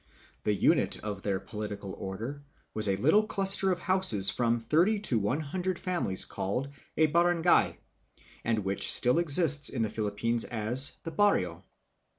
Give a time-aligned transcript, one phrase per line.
[0.45, 2.41] The unit of their political order
[2.73, 7.05] was a little cluster of houses of from thirty to one hundred families, called a"
[7.13, 7.77] barangay,"
[8.63, 11.65] which still exists in the Philippines as the "barrio."